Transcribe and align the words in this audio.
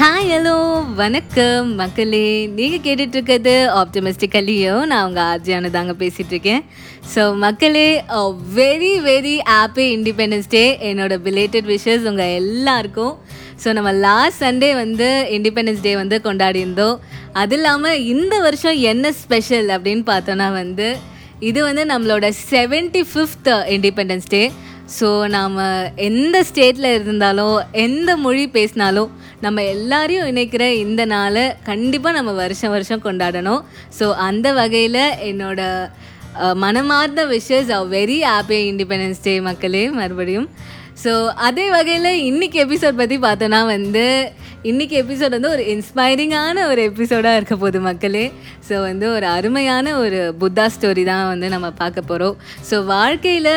Hi 0.00 0.28
hello 0.32 0.56
வணக்கம். 0.98 1.68
மக்களே 1.78 2.26
நீங்கள் 2.56 2.82
கேட்டுட்ருக்கிறது 2.84 3.52
இருக்கிறது 3.52 3.54
ஆப்டமிஸ்டிக்கலியோ 3.78 4.74
நான் 4.90 5.06
உங்கள் 5.08 5.28
ஆர்ஜியானு 5.30 5.68
தாங்க 5.76 5.94
பேசிகிட்ருக்கேன் 6.02 6.62
ஸோ 7.14 7.22
மக்களே 7.44 7.88
very 8.58 8.92
very 9.08 9.34
happy 9.52 9.86
independence 9.96 10.48
day 10.54 10.62
என்னோட 10.90 11.16
பிலேட்டட் 11.26 11.68
விஷஸ் 11.72 12.06
உங்கள் 12.10 12.34
எல்லாருக்கும். 12.42 13.12
ஸோ 13.64 13.74
நம்ம 13.78 13.92
லாஸ்ட் 14.06 14.42
சண்டே 14.44 14.70
வந்து 14.82 15.08
இண்டிபெண்டன்ஸ் 15.38 15.84
டே 15.88 15.94
வந்து 16.02 16.18
கொண்டாடியிருந்தோம். 16.28 16.96
அது 17.42 17.56
இல்லாமல் 17.58 18.04
இந்த 18.14 18.36
வருஷம் 18.46 18.78
என்ன 18.92 19.12
ஸ்பெஷல் 19.24 19.68
அப்படின்னு 19.78 20.06
பார்த்தோன்னா 20.14 20.48
வந்து 20.60 20.88
இது 21.50 21.60
வந்து 21.70 21.82
நம்மளோட 21.94 22.26
seventy 22.52 23.04
fifth 23.10 23.52
independence 23.74 24.32
day 24.36 24.44
so 24.96 25.08
நாம் 25.34 25.56
எந்த 26.08 26.36
ஸ்டேட்டில் 26.48 26.88
இருந்தாலும் 26.98 27.56
எந்த 27.84 28.10
மொழி 28.24 28.44
பேசினாலும் 28.56 29.10
நம்ம 29.44 29.64
எல்லாரையும் 29.72 30.28
இணைக்கிற 30.32 30.64
இந்த 30.84 31.02
நாளை 31.14 31.44
கண்டிப்பாக 31.70 32.16
நம்ம 32.18 32.32
வருஷம் 32.42 32.74
வருஷம் 32.76 33.04
கொண்டாடணும். 33.06 33.60
ஸோ 33.98 34.06
அந்த 34.28 34.52
வகையில் 34.60 35.02
என்னோட 35.30 35.60
மனமார்ந்த 36.64 37.22
wishes 37.34 37.70
a 37.78 37.82
very 37.96 38.18
happy 38.30 38.58
independence 38.70 39.22
day 39.26 39.34
மக்களே 39.48 39.84
மறுபடியும். 40.00 40.48
ஸோ 41.04 41.26
அதே 41.36 41.70
வகையில் 41.70 42.04
இன்றைக்கி 42.04 42.58
எபிசோட் 42.64 42.96
பற்றி 42.96 43.16
பார்த்தோன்னா 43.18 43.66
வந்து 43.66 44.32
இன்றைக்கி 44.64 44.94
எபிசோட் 45.02 45.30
வந்து 45.30 45.48
ஒரு 45.48 45.62
இன்ஸ்பைரிங்கான 45.74 46.66
ஒரு 46.66 46.80
எபிசோடாக 46.82 47.36
இருக்க 47.36 47.56
போகுது 47.56 47.80
மக்களே. 47.80 48.32
ஸோ 48.68 48.80
வந்து 48.80 49.10
ஒரு 49.10 49.26
அருமையான 49.26 49.98
ஒரு 49.98 50.34
புத்தா 50.40 50.66
ஸ்டோரி 50.66 51.04
தான் 51.04 51.28
வந்து 51.28 51.48
நம்ம 51.48 51.70
பார்க்க 51.70 52.02
போகிறோம் 52.02 52.36
ஸோ 52.70 52.84
வாழ்க்கையில் 52.84 53.52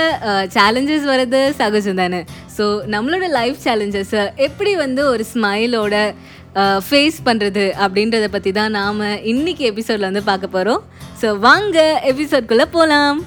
சேலஞ்சஸ் 0.53 1.03
வர்றது 1.03 1.51
சகஜம் 1.51 1.95
தானே? 1.95 2.25
ஸோ 2.57 2.81
நம்மளோட 2.85 3.27
லைஃப் 3.29 3.57
சேலஞ்சஸை 3.63 4.33
எப்படி 4.37 4.75
வந்து 4.75 5.05
ஒரு 5.05 5.25
ஸ்மைலோட 5.33 6.13
ஃபேஸ் 6.89 7.19
பண்ணுறது 7.25 7.73
அப்படின்றத 7.77 8.27
பற்றி 8.27 8.51
தான் 8.51 8.71
நாம் 8.71 9.01
இன்றைக்கி 9.01 9.59
எபிசோடில் 9.59 10.01
வந்து 10.01 10.23
பார்க்க 10.23 10.47
போகிறோம் 10.47 10.83
ஸோ 11.21 11.37
வாங்க 11.39 12.01
எபிசோட்குள்ளே 12.07 12.65
போகலாம் 12.71 13.21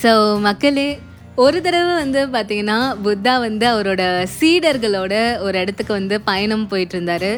ஸோ 0.00 0.10
மக்களே 0.46 0.88
ஒரு 1.44 1.58
தடவை 1.64 1.92
வந்து 2.02 2.20
பார்த்தீங்கன்னா 2.34 2.76
புத்தா 3.04 3.32
வந்து 3.46 3.64
அவரோட 3.72 4.02
சீடர்களோட 4.38 5.14
ஒரு 5.46 5.56
இடத்துக்கு 5.62 5.92
வந்து 5.98 6.16
பயணம் 6.28 6.66
போயிட்டு 6.72 6.94
இருந்தாரு 6.96 7.32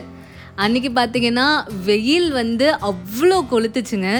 அன்னைக்கு 0.64 0.90
பார்த்தீங்கன்னா 0.98 1.46
வெயில் 1.88 2.28
வந்து 2.40 2.66
அவ்வளோ 2.90 3.38
கொளுத்துச்சுங்க. 3.52 4.10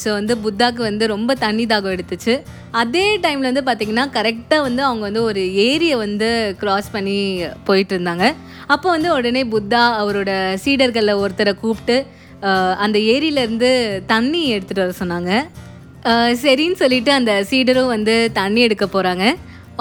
ஸோ 0.00 0.08
வந்து 0.18 0.34
புத்தாக்கு 0.44 0.82
வந்து 0.88 1.04
ரொம்ப 1.12 1.30
தண்ணி 1.44 1.64
தாகம் 1.70 1.94
எடுத்துச்சு. 1.94 2.34
அதே 2.82 3.06
டைமில் 3.24 3.50
வந்து 3.50 3.64
பார்த்திங்கன்னா 3.68 4.04
கரெக்டாக 4.16 4.66
வந்து 4.66 4.82
அவங்க 4.88 5.04
வந்து 5.08 5.22
ஒரு 5.30 5.42
ஏரியை 5.68 5.96
வந்து 6.04 6.28
க்ராஸ் 6.60 6.92
பண்ணி 6.96 7.16
போயிட்டு 7.68 7.94
இருந்தாங்க 7.96 8.26
அப்போ 8.74 8.86
வந்து 8.96 9.10
உடனே 9.16 9.42
புத்தா 9.54 9.82
அவரோட 10.02 10.30
சீடர்களில் 10.64 11.20
ஒருத்தரை 11.22 11.54
கூப்பிட்டு 11.64 11.96
அந்த 12.84 12.96
ஏரியிலேருந்து 13.14 13.70
தண்ணி 14.12 14.42
எடுத்துகிட்டு 14.54 14.84
வர 14.84 14.94
சொன்னாங்க. 15.02 15.32
சரின்னு 16.42 16.80
சொல்லிட்டு 16.82 17.10
அந்த 17.12 17.32
சீடரும் 17.50 17.94
வந்து 17.96 18.14
தண்ணி 18.40 18.60
எடுக்க 18.66 18.84
போகிறாங்க 18.86 19.24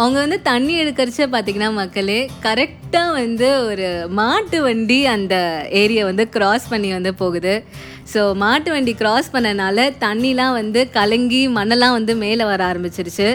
அவங்க 0.01 0.17
வந்து 0.23 0.37
தண்ணி 0.41 0.73
எடுக்கிறச்ச 0.81 1.25
பார்த்தீங்கன்னா 1.31 1.69
மக்களே 1.79 2.17
கரெக்டாக 2.45 3.15
வந்து 3.19 3.47
ஒரு 3.69 3.87
மாட்டு 4.19 4.57
வண்டி 4.65 4.99
அந்த 5.13 5.35
ஏரியை 5.81 6.03
வந்து 6.09 6.23
க்ராஸ் 6.35 6.65
பண்ணி 6.73 6.89
வந்து 6.95 7.11
போகுது. 7.21 7.53
ஸோ 8.11 8.21
மாட்டு 8.43 8.69
வண்டி 8.75 8.93
க்ராஸ் 9.01 9.33
பண்ணனால 9.33 9.87
தண்ணிலாம் 10.05 10.53
வந்து 10.59 10.81
கலங்கி 10.97 11.41
மண்ணெல்லாம் 11.57 11.95
வந்து 11.97 12.13
மேலே 12.23 12.45
வர 12.51 12.63
ஆரம்பிச்சிருச்சு. 12.71 13.27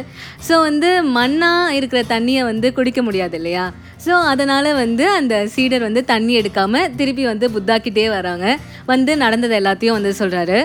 ஸோ 0.46 0.54
வந்து 0.68 0.90
மண்ணாக 1.18 1.76
இருக்கிற 1.78 2.02
தண்ணியை 2.14 2.44
வந்து 2.50 2.70
குடிக்க 2.78 3.02
முடியாது 3.08 3.36
இல்லையா? 3.40 3.66
ஸோ 4.06 4.14
அதனால் 4.32 4.70
வந்து 4.82 5.04
அந்த 5.18 5.34
சீடர் 5.56 5.86
வந்து 5.88 6.04
தண்ணி 6.14 6.32
எடுக்காமல் 6.40 6.90
திருப்பி 7.00 7.26
வந்து 7.32 7.48
புத்தாக்கிட்டே 7.56 8.08
வராங்க. 8.16 8.46
வந்து 8.94 9.12
நடந்தது 9.24 9.56
எல்லாத்தையும் 9.60 9.98
வந்து 10.00 10.14
சொல்கிறாரு 10.22 10.58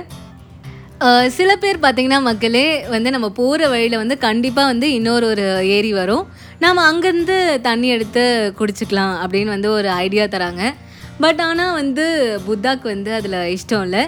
சில 1.29 1.55
பேர் 1.55 1.77
பார்த்திங்கன்னா 1.77 2.21
மக்களே 2.21 2.87
வந்து 2.87 3.09
நம்ம 3.11 3.29
போகிற 3.29 3.67
வழியில் 3.67 3.97
வந்து 3.97 4.17
கண்டிப்பாக 4.17 4.67
வந்து 4.67 4.93
இன்னொரு 4.93 5.27
ஒரு 5.27 5.67
ஏரி 5.67 5.93
வரும். 5.93 6.25
நாம் 6.59 6.77
அங்கேருந்து 6.77 7.61
தண்ணி 7.61 7.87
எடுத்து 7.87 8.53
குடிச்சிக்கலாம் 8.59 9.13
அப்படின்னு 9.23 9.45
வந்து 9.45 9.71
ஒரு 9.71 9.89
ஐடியா 9.89 10.25
தராங்க. 10.25 10.73
பட் 11.23 11.41
ஆனால் 11.41 11.77
வந்து 11.81 12.05
புத்தாக்கு 12.47 12.87
வந்து 12.93 13.13
அதில் 13.13 13.39
இஷ்டம் 13.55 13.85
இல்லை 13.87 14.03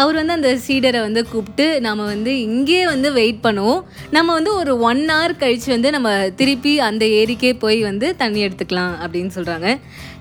அவர் 0.00 0.18
வந்து 0.18 0.34
அந்த 0.36 0.50
சீடரை 0.66 1.00
வந்து 1.00 1.20
கூப்பிட்டு 1.30 1.64
நம்ம 1.80 2.04
வந்து 2.04 2.32
இங்கேயே 2.40 2.84
வந்து 2.86 3.08
வெயிட் 3.12 3.40
பண்ணுவோம். 3.46 3.80
நம்ம 4.10 4.28
வந்து 4.32 4.52
ஒரு 4.54 4.72
ஒன் 4.80 5.02
ஹவர் 5.10 5.34
கழித்து 5.36 5.68
வந்து 5.72 5.90
நம்ம 5.90 6.10
திருப்பி 6.40 6.72
அந்த 6.88 7.04
ஏரிக்கே 7.20 7.52
போய் 7.58 7.80
வந்து 7.82 8.16
தண்ணி 8.16 8.40
எடுத்துக்கலாம் 8.46 8.94
அப்படின்னு 9.04 9.32
சொல்கிறாங்க 9.36 9.70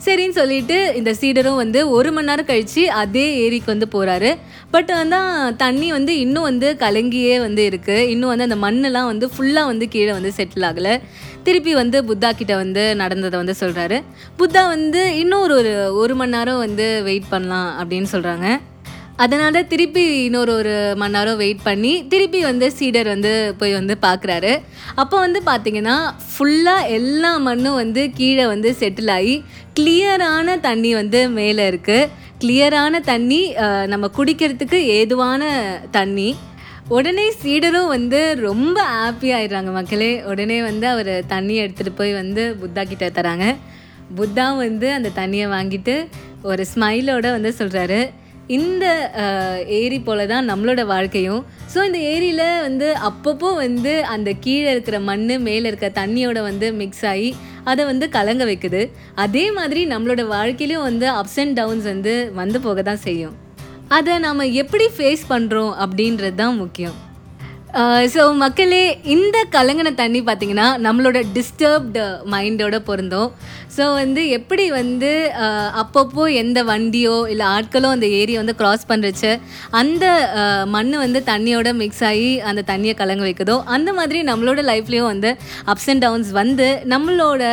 சரின்னு 0.06 0.38
சொல்லிட்டு 0.40 0.78
இந்த 1.00 1.12
சீடரும் 1.22 1.60
வந்து 1.64 1.80
ஒரு 1.90 2.12
மணி 2.12 2.30
நேரம் 2.30 2.46
கழித்து 2.46 2.84
அதே 3.02 3.26
ஏரிக்கு 3.44 3.70
வந்து 3.74 3.88
போகிறாரு 3.96 4.32
பட் 4.72 4.92
வந்து 5.02 5.20
தண்ணி 5.58 5.92
வந்து 5.92 6.14
இன்னும் 6.20 6.48
வந்து 6.50 6.70
கலங்கியே 6.86 7.36
வந்து 7.40 7.64
இருக்குது 7.70 8.08
இன்னும் 8.14 8.32
வந்து 8.34 8.48
அந்த 8.50 8.60
மண்ணெல்லாம் 8.66 9.12
வந்து 9.12 9.28
ஃபுல்லாக 9.36 9.72
வந்து 9.72 9.88
கீழே 9.88 10.12
வந்து 10.12 10.32
செட்டில் 10.38 10.68
ஆகலை. 10.70 10.96
திருப்பி 11.44 11.72
வந்து 11.74 11.98
புத்தா 12.10 12.30
கிட்ட 12.32 12.54
வந்து 12.56 12.82
நடந்ததை 12.96 13.38
வந்து 13.40 13.56
சொல்கிறாரு 13.60 13.98
புத்தா 14.40 14.62
வந்து 14.74 15.02
இன்னும் 15.20 15.42
ஒரு 15.42 15.56
ஒரு 15.60 15.72
ஒரு 15.94 16.14
மணி 16.22 16.36
நேரம் 16.38 16.64
வந்து 16.66 16.88
வெயிட் 17.08 17.32
பண்ணலாம் 17.34 17.72
அப்படின்னு 17.80 18.10
சொல்கிறாங்க 18.16 18.48
அதனால் 19.24 19.68
திருப்பி 19.72 20.04
இன்னொரு 20.28 20.52
ஒரு 20.60 20.76
மணி 21.00 21.16
நேரம் 21.16 21.40
வெயிட் 21.42 21.66
பண்ணி 21.68 21.92
திருப்பி 22.12 22.40
வந்து 22.50 22.68
சீடர் 22.78 23.10
வந்து 23.14 23.34
போய் 23.60 23.78
வந்து 23.80 23.96
பார்க்குறாரு 24.06 24.54
அப்போ 25.02 25.16
வந்து 25.26 25.40
பார்த்தீங்கன்னா 25.50 25.98
ஃபுல்லாக 26.32 26.90
எல்லா 26.98 27.32
மண்ணும் 27.48 27.80
வந்து 27.84 28.04
கீழே 28.20 28.46
வந்து 28.54 28.72
செட்டில் 28.82 29.14
ஆகி 29.18 29.36
கிளியரான 29.78 30.58
தண்ணி 30.68 30.94
வந்து 31.02 31.20
மேலே 31.40 31.66
இருக்குது 31.72 32.10
கிளியரான 32.44 33.02
தண்ணி 33.10 33.42
நம்ம 33.92 34.06
குடிக்கிறதுக்கு 34.18 34.78
ஏதுவான 35.00 35.42
தண்ணி. 35.98 36.30
உடனே 36.98 37.26
சீடரும் 37.42 37.92
வந்து 37.96 38.20
ரொம்ப 38.48 38.78
ஹாப்பி 38.94 39.30
ஆயிடுறாங்க 39.38 39.72
மக்களே. 39.76 40.10
உடனே 40.32 40.58
வந்து 40.70 40.86
அவர் 40.94 41.12
தண்ணி 41.34 41.56
எடுத்துகிட்டு 41.64 41.94
போய் 42.00 42.14
வந்து 42.22 42.44
புத்தா 42.62 42.84
கிட்ட 42.92 43.10
தராங்க. 43.18 43.46
புத்தா 44.20 44.48
வந்து 44.66 44.88
அந்த 44.98 45.10
தண்ணியை 45.20 45.48
வாங்கிட்டு 45.56 45.96
ஒரு 46.52 46.64
ஸ்மைலோட 46.74 47.28
வந்து 47.38 47.52
சொல்கிறாரு 47.60 48.02
இந்த 48.58 48.86
ஏரி 49.80 49.98
போல 50.08 50.22
தான் 50.32 50.50
நம்மளோட 50.52 50.82
வாழ்க்கையும். 50.94 51.42
ஸோ 51.74 51.80
இந்த 51.90 52.00
ஏரியில் 52.14 52.46
வந்து 52.66 52.88
அப்பப்போ 53.10 53.50
வந்து 53.66 53.94
அந்த 54.14 54.30
கீழே 54.46 54.70
இருக்கிற 54.76 54.98
மண் 55.10 55.24
மேலே 55.48 55.66
இருக்கிற 55.70 55.90
தண்ணியோட 56.00 56.40
வந்து 56.48 56.70
மிக்ஸ் 56.80 57.06
ஆகி 57.12 57.30
அதை 57.72 57.82
வந்து 57.92 58.06
கலங்க 58.16 58.44
வைக்குது. 58.50 58.82
அதே 59.26 59.46
மாதிரி 59.60 59.84
நம்மளோட 59.94 60.24
வாழ்க்கையிலையும் 60.36 60.88
வந்து 60.90 61.08
அப்ஸ் 61.20 61.40
அண்ட் 61.44 61.56
டவுன்ஸ் 61.60 61.88
வந்து 61.92 62.16
வந்து 62.42 62.60
போக 62.66 62.82
தான் 62.90 63.02
செய்யும். 63.08 63.38
அதை 64.00 64.14
நாம் 64.26 64.52
எப்படி 64.64 64.88
ஃபேஸ் 64.98 65.24
பண்ணுறோம் 65.34 65.74
அப்படின்றது 65.86 66.38
தான் 66.44 66.60
முக்கியம். 66.64 66.98
ஸோ 68.14 68.22
மக்களே 68.42 68.82
இந்த 69.14 69.38
கலங்கின 69.54 69.90
தண்ணி 70.00 70.20
பார்த்திங்கன்னா 70.30 70.66
நம்மளோட 70.86 71.20
டிஸ்டர்ப்டு 71.36 72.04
மைண்டோட 72.34 72.78
பொருந்தும். 72.90 73.30
ஸோ 73.76 73.84
வந்து 74.00 74.22
எப்படி 74.38 74.66
வந்து 74.80 75.12
அப்பப்போ 75.82 76.24
எந்த 76.42 76.60
வண்டியோ 76.72 77.16
இல்லை 77.34 77.46
ஆட்களோ 77.56 77.92
அந்த 77.96 78.08
ஏரியை 78.20 78.40
வந்து 78.42 78.58
க்ராஸ் 78.62 78.84
பண்ணுறச்சு 78.92 79.32
அந்த 79.82 80.06
மண் 80.76 80.92
வந்து 81.06 81.22
தண்ணியோட 81.32 81.72
மிக்ஸ் 81.82 82.04
ஆகி 82.12 82.32
அந்த 82.52 82.66
தண்ணியை 82.72 82.96
கலங்க 83.02 83.26
வைக்குதோ 83.30 83.58
அந்த 83.78 83.90
மாதிரி 84.00 84.22
நம்மளோட 84.32 84.62
லைஃப்லேயும் 84.72 85.12
வந்து 85.14 85.32
அப்ஸ் 85.74 85.90
அண்ட் 85.94 86.06
டவுன்ஸ் 86.08 86.32
வந்து 86.42 86.70
நம்மளோட 86.96 87.44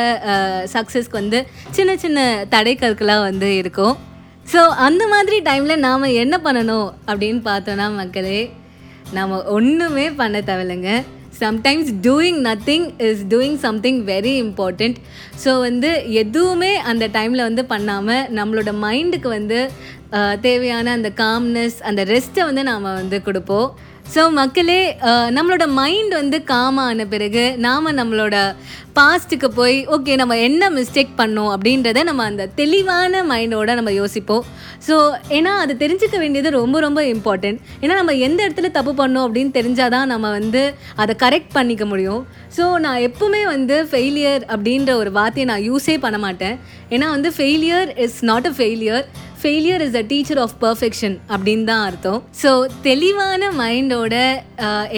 சக்ஸஸ்க்கு 0.76 1.20
வந்து 1.22 1.40
சின்ன 1.78 1.96
சின்ன 2.04 2.28
தடைக்கற்களாக 2.56 3.26
வந்து 3.30 3.50
இருக்கும். 3.62 3.96
ஸோ 4.52 4.60
அந்த 4.84 5.02
மாதிரி 5.12 5.38
டைமில் 5.48 5.84
நாம் 5.88 6.14
என்ன 6.22 6.34
பண்ணணும் 6.44 6.88
அப்படின்னு 7.10 7.42
பார்த்தோன்னா 7.50 7.86
மக்களே 8.00 8.40
நாம் 9.16 9.32
ஒன்றுமே 9.56 10.06
பண்ண 10.20 10.38
தேவையில்லைங்க. 10.48 10.92
Sometimes 11.42 11.90
doing 12.06 12.38
nothing 12.46 12.86
is 13.06 13.20
doing 13.32 13.58
something 13.64 14.00
very 14.10 14.32
important 14.44 14.96
so 15.42 15.50
வந்து 15.66 15.90
எதுவுமே 16.22 16.72
அந்த 16.90 17.04
டைமில் 17.16 17.46
வந்து 17.48 17.62
பண்ணாமல் 17.72 18.26
நம்மளோட 18.38 18.72
மைண்டுக்கு 18.84 19.28
வந்து 19.38 19.58
தேவையான 20.46 20.92
அந்த 20.98 21.10
காம்னஸ் 21.22 21.78
அந்த 21.88 22.02
ரெஸ்ட்டை 22.12 22.44
வந்து 22.48 22.62
நாம் 22.70 22.94
வந்து 23.00 23.18
கொடுப்போம். 23.28 23.68
ஸோ 24.14 24.22
மக்களே 24.38 24.80
நம்மளோட 25.36 25.64
மைண்ட் 25.78 26.12
வந்து 26.20 26.38
காமான 26.50 27.04
பிறகு 27.14 27.42
நாம் 27.64 27.96
நம்மளோட 27.98 28.36
பாஸ்ட்டுக்கு 28.98 29.48
போய் 29.58 29.76
ஓகே 29.94 30.12
நம்ம 30.20 30.36
என்ன 30.46 30.70
மிஸ்டேக் 30.76 31.12
பண்ணோம் 31.18 31.50
அப்படின்றத 31.54 32.02
நம்ம 32.08 32.24
அந்த 32.30 32.44
தெளிவான 32.60 33.20
மைண்டோட 33.32 33.74
நம்ம 33.78 33.90
யோசிப்போம். 33.98 34.46
ஸோ 34.86 34.96
ஏன்னா 35.36 35.52
அது 35.64 35.72
தெரிஞ்சுக்க 35.82 36.16
வேண்டியது 36.22 36.50
ரொம்ப 36.58 36.76
ரொம்ப 36.86 37.00
இம்பார்ட்டண்ட் 37.12 37.60
ஏன்னா 37.82 37.94
நம்ம 38.00 38.14
எந்த 38.28 38.40
இடத்துல 38.46 38.70
தப்பு 38.78 38.94
பண்ணோம் 39.02 39.26
அப்படின்னு 39.26 39.52
தெரிஞ்சால் 39.58 39.94
தான் 39.96 40.10
நம்ம 40.14 40.26
வந்து 40.38 40.62
அதை 41.02 41.14
கரெக்ட் 41.24 41.54
பண்ணிக்க 41.58 41.86
முடியும். 41.92 42.22
ஸோ 42.56 42.64
நான் 42.86 43.04
எப்பவுமே 43.08 43.42
வந்து 43.54 43.78
ஃபெயிலியர் 43.92 44.42
அப்படின்ற 44.54 44.92
ஒரு 45.02 45.12
வார்த்தையை 45.18 45.46
நான் 45.52 45.66
யூஸே 45.70 45.96
பண்ண 46.06 46.20
மாட்டேன். 46.26 46.58
ஏன்னா 46.94 47.08
வந்து 47.16 47.30
failure 47.38 47.90
is 48.06 48.20
not 48.32 48.48
a 48.52 48.54
failure 48.58 49.06
failure 49.40 49.82
is 49.86 49.96
a 50.00 50.02
teacher 50.12 50.40
of 50.44 50.54
perfection 50.64 51.16
அப்படின்னு 51.32 51.64
தான் 51.70 51.84
அர்த்தம். 51.88 52.20
ஸோ 52.42 52.50
தெளிவான 52.86 53.50
மைண்டோட 53.60 54.14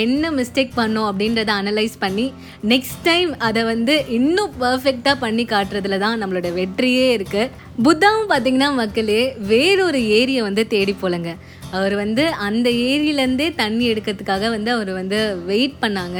என்ன 0.05 0.31
மிஸ்டேக் 0.39 0.73
பண்ணோம் 0.81 1.09
அப்படின்றத 1.11 1.53
அனலைஸ் 1.63 1.97
பண்ணி 2.05 2.27
நெக்ஸ்ட் 2.73 3.01
டைம் 3.09 3.31
அதை 3.49 3.63
வந்து 3.73 3.95
இன்னும் 4.19 4.53
பர்ஃபெக்டாக 4.65 5.17
பண்ணி 5.25 5.47
காட்டுறதுல 5.55 5.99
தான் 6.05 6.21
நம்மளோட 6.23 6.51
வெற்றியே 6.59 7.07
இருக்குது 7.19 7.53
புத்தாவும் 7.87 8.31
பார்த்தீங்கன்னா 8.33 8.71
மக்களே 8.83 9.23
வேறொரு 9.53 10.03
ஏரியை 10.19 10.45
வந்து 10.49 10.65
தேடி 10.75 10.95
போலங்க. 11.03 11.31
அவர் 11.79 11.97
வந்து 12.03 12.25
அந்த 12.49 12.69
ஏரியிலேருந்தே 12.91 13.49
தண்ணி 13.63 13.85
எடுக்கிறதுக்காக 13.93 14.49
வந்து 14.57 14.71
அவர் 14.77 14.93
வந்து 15.01 15.19
வெயிட் 15.51 15.77
பண்ணாங்க. 15.83 16.19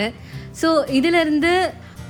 ஸோ 0.61 0.69
இதிலேருந்து 0.99 1.53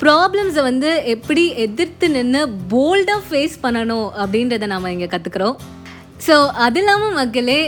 ப்ராப்ளம்ஸை 0.03 0.63
வந்து 0.69 0.91
எப்படி 1.15 1.43
எதிர்த்து 1.65 2.07
நின்று 2.15 2.43
போல்டாக 2.73 3.21
ஃபேஸ் 3.29 3.57
பண்ணணும் 3.65 4.09
அப்படின்றத 4.23 4.69
நாம் 4.73 4.93
இங்கே 4.95 5.09
கற்றுக்குறோம் 5.15 5.57
ஸோ 6.27 6.35
அது 6.65 6.79
இல்லாமல் 6.81 7.15
மக்களே 7.19 7.61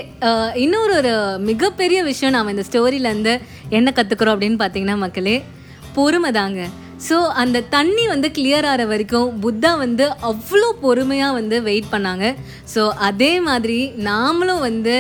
இன்னொரு 0.65 0.93
ஒரு 1.01 1.13
மிகப்பெரிய 1.51 1.99
விஷயம் 2.09 2.35
நாம் 2.37 2.51
இந்த 2.55 2.65
ஸ்டோரியிலேருந்து 2.69 3.35
என்ன 3.79 3.93
கற்றுக்குறோம் 3.99 4.35
அப்படின்னு 4.35 4.59
பார்த்தீங்கன்னா 4.63 4.97
மக்களே 5.05 5.37
பொறுமை 5.97 6.31
தாங்க. 6.39 6.61
ஸோ 7.07 7.17
அந்த 7.43 7.63
தண்ணி 7.77 8.05
வந்து 8.13 8.29
கிளியர் 8.37 8.67
ஆகிற 8.73 8.83
வரைக்கும் 8.91 9.29
புத்தா 9.45 9.71
வந்து 9.85 10.05
அவ்வளோ 10.31 10.69
பொறுமையாக 10.85 11.37
வந்து 11.39 11.57
வெயிட் 11.69 11.93
பண்ணாங்க. 11.95 12.27
ஸோ 12.75 12.83
அதே 13.09 13.33
மாதிரி 13.49 13.79
நாமளும் 14.11 14.63
வந்து 14.69 14.97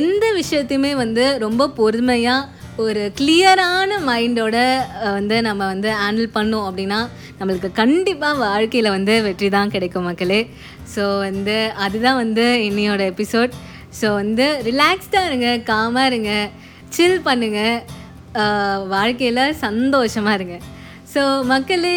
எந்த 0.00 0.24
விஷயத்தையுமே 0.40 0.92
வந்து 1.04 1.24
ரொம்ப 1.46 1.70
பொறுமையாக 1.80 2.48
ஒரு 2.84 3.02
கிளியரான 3.18 3.90
மைண்டோட 4.08 4.56
வந்து 5.18 5.36
நம்ம 5.46 5.62
வந்து 5.72 5.88
ஹேண்டில் 6.00 6.28
பண்ணோம் 6.34 6.66
அப்படின்னா 6.68 6.98
நம்மளுக்கு 7.38 7.68
கண்டிப்பாக 7.80 8.40
வாழ்க்கையில் 8.42 8.88
வந்து 8.96 9.14
வெற்றி 9.26 9.48
தான் 9.54 9.72
கிடைக்கும் 9.74 10.06
மக்களே. 10.08 10.40
ஸோ 10.94 11.04
வந்து 11.26 11.56
அதுதான் 11.84 12.20
வந்து 12.22 12.44
இன்னையோட 12.68 13.02
எபிசோட் 13.12 13.54
ஸோ 14.00 14.06
வந்து 14.20 14.46
ரிலாக்ஸ்டாக 14.68 15.28
இருங்க 15.30 15.50
காமாக 15.70 16.10
இருங்க 16.10 16.32
சில் 16.96 17.20
பண்ணுங்கள் 17.28 17.76
வாழ்க்கையில் 18.94 19.44
சந்தோஷமாக 19.64 20.38
இருங்க. 20.38 20.56
ஸோ 21.14 21.22
மக்களே 21.52 21.96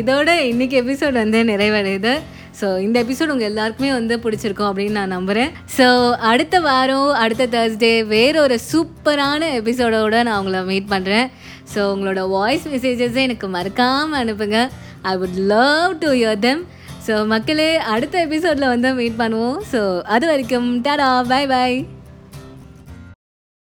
இதோட 0.00 0.30
இன்றைக்கி 0.52 0.76
எபிசோட் 0.84 1.22
வந்து 1.24 1.40
நிறைவடையுது. 1.52 2.14
ஸோ 2.60 2.66
இந்த 2.78 3.04
எபிசோட் 3.04 3.32
உங்கள் 3.34 3.48
எல்லாருக்குமே 3.48 3.92
வந்து 3.92 4.16
பிடிச்சிருக்கும் 4.16 4.68
அப்படின்னு 4.70 4.90
நான் 4.90 5.08
நம்புகிறேன் 5.08 5.50
ஸோ 5.76 5.86
அடுத்த 6.12 6.60
வாரம் 6.60 7.10
அடுத்த 7.22 7.46
தேர்ஸ்டே 7.46 8.06
வேற 8.06 8.40
ஒரு 8.40 8.58
சூப்பரான 8.72 9.48
எபிசோடோடு 9.60 10.22
நான் 10.22 10.38
உங்களை 10.38 10.62
மீட் 10.64 10.92
பண்ணுறேன் 10.92 11.26
ஸோ 11.74 11.80
உங்களோட 11.94 12.28
வாய்ஸ் 12.28 12.68
மெசேஜஸை 12.68 13.22
எனக்கு 13.28 13.48
மறக்காமல் 13.48 14.20
அனுப்புங்க. 14.20 14.58
I 15.02 15.14
would 15.16 15.40
love 15.54 15.98
to 15.98 16.10
your 16.12 16.38
them 16.38 16.62
so 17.06 17.26
மக்களே 17.26 17.76
அடுத்த 17.76 18.18
எபிசோடில் 18.26 18.72
வந்து 18.74 18.94
மீட் 18.94 19.18
பண்ணுவோம். 19.18 19.58
ஸோ 19.72 20.02
அது 20.02 20.26
வரைக்கும் 20.26 20.80
டாடா 20.80 21.22
பை 21.22 21.46
பை 21.46 21.86